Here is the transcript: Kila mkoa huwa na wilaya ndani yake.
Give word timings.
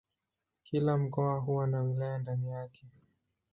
Kila 0.63 0.97
mkoa 0.97 1.39
huwa 1.39 1.67
na 1.67 1.81
wilaya 1.81 2.17
ndani 2.19 2.49
yake. 2.49 2.87